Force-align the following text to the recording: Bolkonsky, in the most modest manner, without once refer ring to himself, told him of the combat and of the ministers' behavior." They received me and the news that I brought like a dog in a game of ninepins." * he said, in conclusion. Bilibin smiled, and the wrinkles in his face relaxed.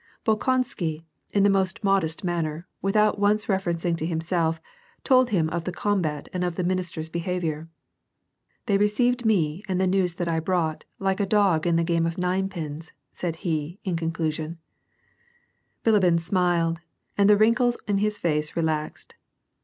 Bolkonsky, 0.25 1.05
in 1.31 1.43
the 1.43 1.49
most 1.51 1.83
modest 1.83 2.23
manner, 2.23 2.65
without 2.81 3.19
once 3.19 3.47
refer 3.47 3.71
ring 3.71 3.95
to 3.97 4.05
himself, 4.07 4.59
told 5.03 5.29
him 5.29 5.47
of 5.51 5.63
the 5.63 5.71
combat 5.71 6.27
and 6.33 6.43
of 6.43 6.55
the 6.55 6.63
ministers' 6.63 7.07
behavior." 7.07 7.69
They 8.65 8.79
received 8.79 9.27
me 9.27 9.61
and 9.69 9.79
the 9.79 9.85
news 9.85 10.15
that 10.15 10.27
I 10.27 10.39
brought 10.39 10.85
like 10.97 11.19
a 11.19 11.27
dog 11.27 11.67
in 11.67 11.77
a 11.77 11.83
game 11.83 12.07
of 12.07 12.17
ninepins." 12.17 12.87
* 12.87 12.87
he 12.87 12.91
said, 13.11 13.37
in 13.83 13.95
conclusion. 13.95 14.57
Bilibin 15.85 16.19
smiled, 16.19 16.79
and 17.15 17.29
the 17.29 17.37
wrinkles 17.37 17.77
in 17.87 17.99
his 17.99 18.17
face 18.17 18.55
relaxed. 18.55 19.13